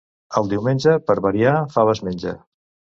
El 0.39 0.49
diumenge, 0.53 0.95
per 1.11 1.17
variar, 1.27 1.55
faves 1.77 2.05
menja. 2.11 2.39